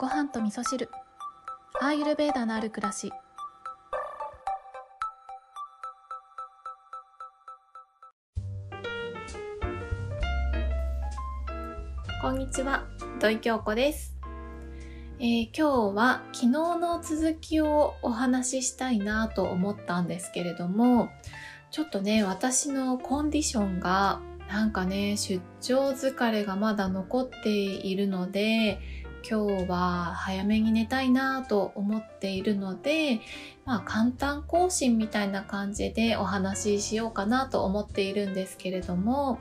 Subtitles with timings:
[0.00, 0.88] ご飯と味噌汁。
[1.78, 3.12] アーユルベーダのある暮らし。
[12.22, 12.86] こんにちは。
[13.18, 14.16] 土井京子です、
[15.18, 21.10] えー今日は昨日の続きをお話ししたいなと思ったんですけれども
[21.70, 28.80] ちょっとね私のコンディションがなんかね出張疲れがまだ残っているので
[29.28, 33.20] 今日は早めに寝たいなと思っているので
[33.64, 39.38] まあ簡単更新みたいな感じでお話ししようかなと思っているんですけれども、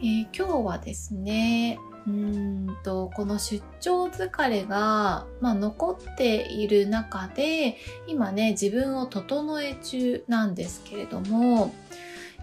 [0.00, 7.76] えー今日はですねうんとこの出張疲れが、まあ、残っている中で
[8.08, 11.72] 今ね自分を整え中なんですけれども、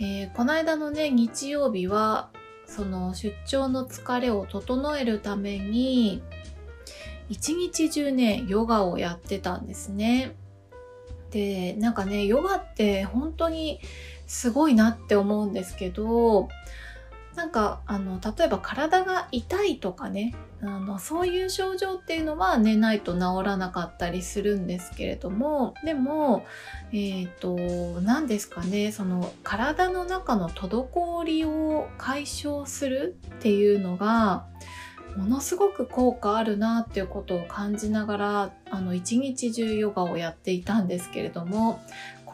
[0.00, 2.30] えーこの間のね日曜日は
[2.66, 6.22] その出張の疲れを整えるために
[7.28, 10.36] 一日中ねヨガをやってたんですね。
[11.30, 13.80] でなんかねヨガって本当に
[14.26, 16.48] すごいなって思うんですけど
[17.36, 26.46] なんかあの例えば体が痛いとかねあのそういう症状っていうのは寝ないと治らなかったりするんですけれどもでも
[26.92, 27.56] えっ、と
[28.02, 34.46] 何ですかねその体の中の滞りを解消するっていうのが
[35.16, 41.80] ものすごく効果あるなっていうことを感じながらあの一日中ヨガをやっていたんですけれども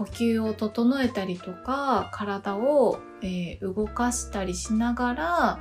[0.00, 5.60] 呼吸を整えたりとか体を、えー動かしたりしながら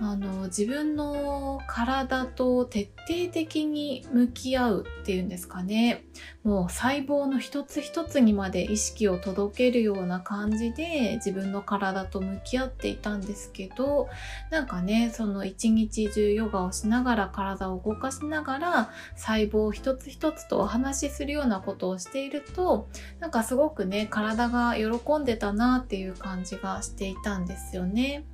[0.00, 6.04] あの自分の体と徹底的に向き合うっていうんですかね
[6.42, 14.08] もう細胞の一つ一つにまで意識を届けるような感じで自分の体と向き合っていたんですけど
[14.50, 22.88] なんかねその一日中ヨガをしながら体を動かしながら細胞一つ一つとお話しするようなことをしていると
[23.20, 28.24] なんかすごくね体が喜んでたなっていう感じがしていたんですよね。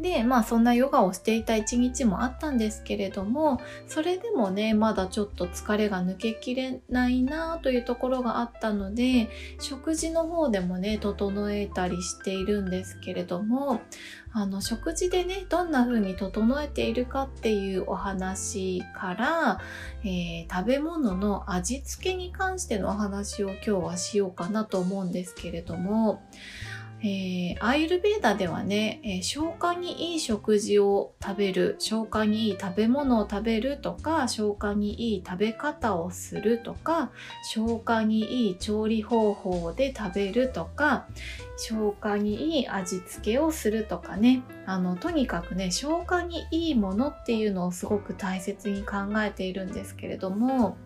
[0.00, 9.28] でまあそんなヨガをしていた一日もあったんですけれどもそれでもねまだちょっと疲れが抜けきれないなというところがあったので
[9.60, 13.82] 食事の方でもね整えたりしているんですけれども
[14.32, 19.60] あの食事でねどんな風に整えているかっていうお話から、
[20.02, 26.22] えー食べ物の味付けに関してのお話を今日はしようかなと思うんですけれども、
[27.06, 37.10] えーアイルベーダではね、えー消化にいい食事を食べる消化にいい食べ物を食べるとか消化にいい食べ方をするとか
[37.42, 41.06] 消化にいい調理方法で食べるとか
[41.58, 44.42] 消化にいい味付けをするとかね。
[44.66, 50.78] あのとにかくね消化にいいものっていうのをすごく大切に考えているんですけれども、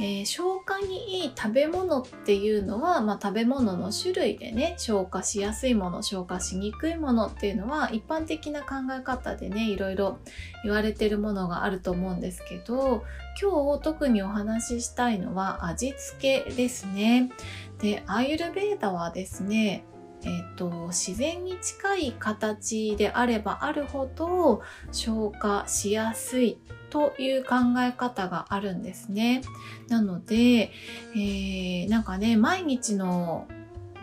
[0.00, 10.18] えー消化にいい食べ物っていうのは、まあ、食べ物の種類でね消化しやすいもの消化しにくいものっていうのは一般的な考え方でねいろいろ
[10.62, 13.04] 言われてるものがあると思うんですけど
[13.40, 17.30] 今日特にお話ししたいのは味付けですね。
[17.78, 19.84] でアーユルベーダはですね
[20.24, 26.58] えっと自然に近い形であればあるほど消化しやすい
[26.90, 29.42] という考え方があるんですね。
[29.88, 30.72] なので、
[31.14, 33.46] えーなんかね毎日の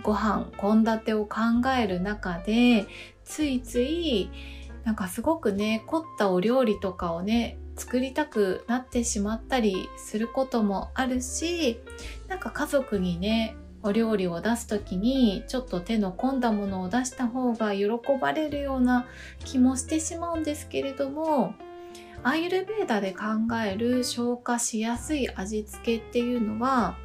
[0.04, 1.40] ご飯献立を考
[1.78, 2.86] える中で
[3.24, 4.30] ついつい
[4.84, 11.80] なんかすごくね凝ったお料理とかをね作りたくなってしまったりすることもあるし
[12.28, 17.88] なんか家族にねお料理を出す時にちょっと手の込んだものを出した方が喜
[18.20, 19.06] ばれるような
[19.46, 21.54] 気もしてしまうんですけれども
[22.24, 23.26] アーユルベーダで考
[23.64, 26.98] える消化しやすい味付けっていうのは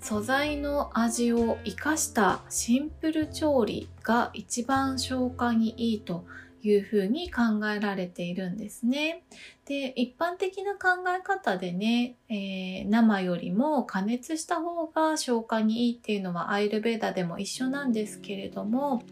[0.00, 6.24] 素材の味を生かしたシンプル調理が一番消化にいいと
[6.62, 9.22] いうふうに考えられているんですね。
[9.64, 19.02] で一般的な考え方でね、えー生よりも加熱した方が消化にいいっていうのはアイルベーダでも一緒なんですけれども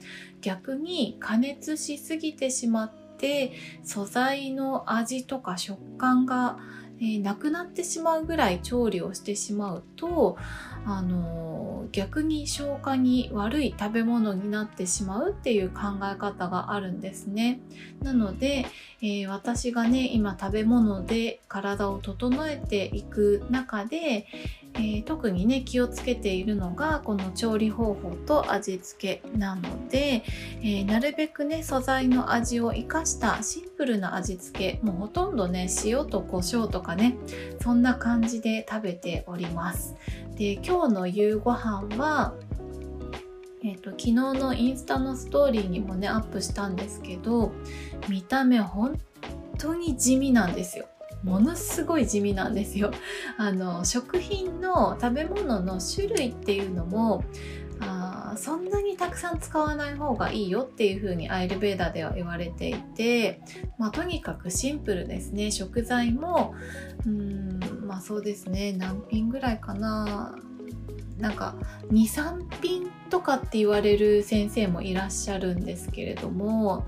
[0.40, 6.58] 逆に加熱しすぎてしまって素材の味とか食感が、
[7.00, 10.36] えーなくなってしまうぐらい調理をしてしまうと
[10.84, 17.60] あの逆に消化に悪い食べ物になってしまうっていう考え方があるんですね。
[18.02, 18.66] なので、
[19.02, 24.26] えー、私がね今食べ物で体を整えていく中で、
[24.76, 30.22] えー、特にね気をつけているのがこの調理方法と味付けなので、
[30.60, 37.16] えー、なるべくね素材の味を生かしたシンプルな味付けもうほとんどね塩と胡椒とかね
[37.62, 39.94] そんな感じで食べております。
[40.36, 42.34] で今日の夕ご飯は
[43.64, 47.50] えーと、昨日のインスタのストーリーにもねアップしたんですけど
[48.08, 49.00] 見た目本
[49.58, 50.86] 当に地味なんですよ。
[51.22, 52.90] ものすごい地味なんですよ。
[53.38, 57.24] あの食品の食べ物の種類っていうのも
[57.80, 63.40] あそんなにたくさん使わない方がいいよっていう風にアイルベーダーでは言われていて、
[63.78, 65.50] まあ、とにかくシンプルですね。
[65.50, 66.54] 食材も
[67.04, 68.72] うんまあそうですね。
[68.72, 70.36] 何品ぐらいかな。
[71.18, 71.54] なんか
[71.90, 76.86] 23品とかって言われる先生もいらっしゃるんですけれども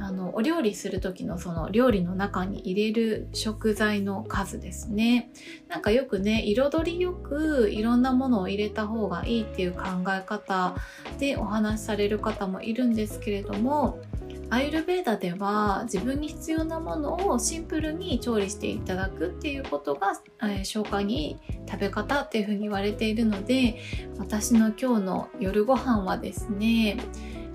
[0.00, 5.30] あのお料理する時のその料理の中に入れる食材の数ですね。
[5.68, 10.74] なんかよくね彩りよくいろんなものを入れた方がいいっていう考え方
[11.18, 14.00] でお話しされる方もいるんですけれども
[14.48, 21.38] アイルベーダでは自分に必要なものをシンプルに調理していただくっていうことが、えー、消化に
[21.70, 23.80] 食べ方っていうふうに言われているので
[24.18, 26.96] 私の今日の夜ご飯はですね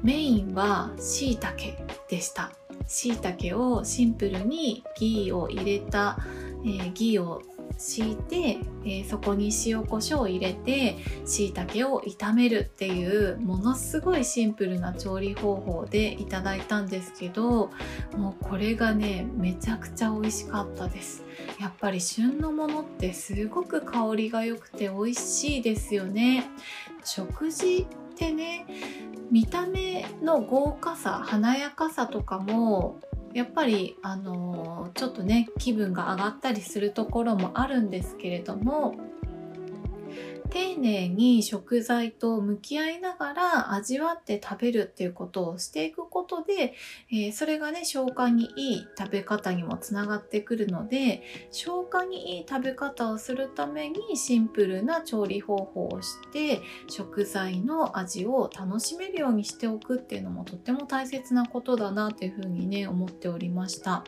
[0.04, 1.78] メインはしいたけ
[2.10, 2.52] でした。
[2.88, 6.18] しいたけをシンプルにギーを入れた、
[6.64, 7.42] えー、ギーを
[7.78, 17.72] 敷いて、えー、そこに塩コショウを入れてしいたけを炒めるっていうものすごいシンプルな調理方法でいただいたんですけど
[18.16, 21.24] もうこれがねめちゃくちゃ美味しかったです。
[21.60, 26.46] やっぱり旬のものってすごく香りが良くて美味しいですよね。
[27.04, 28.66] 食事ってね
[29.32, 33.00] 見た目の豪華さ華やかさとかも
[33.34, 38.96] やっぱりあのちょっとね気分が上がったりするところもあるんですけれども
[40.56, 46.76] 丁寧に食材と向き合いながら味わって食べるっていうことをしていくことで、
[47.12, 64.06] えー、それがね消化にいい食べ方にもつながってくるので消化にいい食べ方をするためにシンプルな調理方法をして食材の味を楽しめるようにしておくっていうのもとっても大切なことだなというふうにね思っておりました。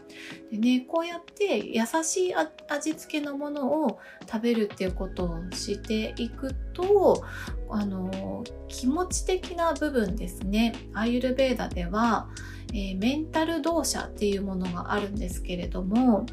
[0.49, 2.35] でねこうやって優しい
[2.69, 3.99] 味付けのものを
[4.31, 7.23] 食べるっていうことをしていくと
[7.69, 10.73] あの気持ち的な部分ですね。
[10.93, 12.29] アーユルベーダでは、
[12.73, 16.25] えー、メンタル動作っていうものがあるんですけれども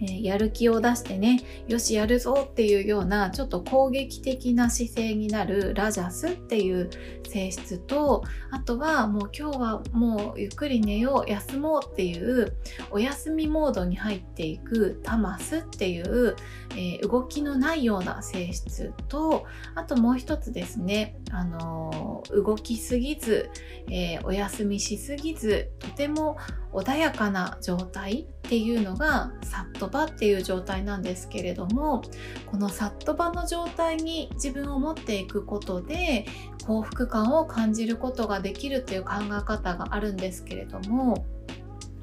[0.00, 6.90] やる気を出してねよしやるぞっていうようなちょっと攻撃的な姿勢になるラジャスっていう
[7.26, 12.56] 性質とあとはもう今日はもうゆっくり寝よう休もうっていう
[12.90, 16.36] お休みモードに入っていくタマスっていう、
[16.72, 23.50] えー、動きのないような性質とあともう一つですね、あのー、動きすぎず、
[23.90, 26.36] えお休みしすぎずとても
[26.76, 32.02] 穏やかな状態っていうのがサットバっていう状態なんですけれども
[32.44, 36.26] このサットバの状態に自分を持っていくことで
[36.66, 41.26] 幸福感を感じることができるっていう考え方があるんですけれども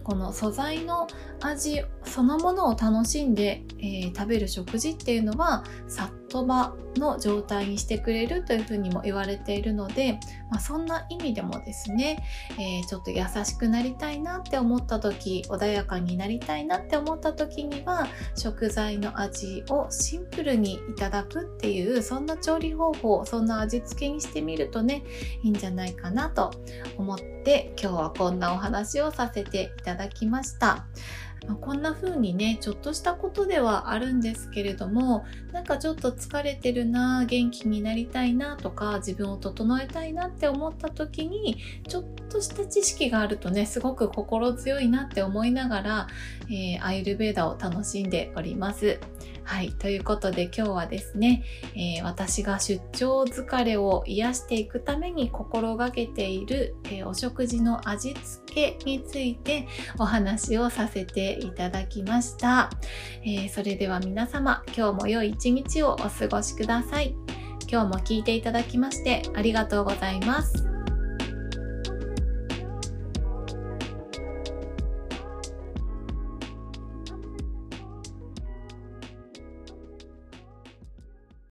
[0.04, 1.08] この素材の
[1.42, 10.20] 味そのものを楽しんで、えー、食べる食事っていうのはサットバの状態にしてくれるというふうにも言われているので、
[10.50, 12.24] まあ、そんな意味でもですね、
[12.58, 25.04] えー、ちょっと優しくなりたいなって思った時穏やかになりたいなって思った時には食材の味をシンプルにいただくっていうそんな調理方法そんな味付けにしてみるとね
[25.44, 26.50] いいんじゃないかなと
[26.98, 30.88] 思って今日はこんなお話をさせていただきました。
[31.48, 41.58] まあ、こんな風にねちょっとしたことではあるんですけれどもなんかちょっと疲れてるな元気になりたいなとか自分を整えたいなって思った時に
[41.88, 46.08] ちょっとした知識があるとねすごく心強いなって思いながら、
[46.50, 49.00] えー、アイルベーダを楽しんでおります。
[49.44, 49.72] はい。
[49.74, 51.44] ということで今日はですね、
[51.76, 59.68] えー、私が出張疲れを癒していくために心がけている、えー、お食事の味付けについて
[60.00, 62.70] お話をさせていただきました。
[63.24, 67.16] えー、それでは皆様、今日も良い一日をお過ごしください。
[67.70, 70.73] 今日も聞いていただきましてありがとうございます。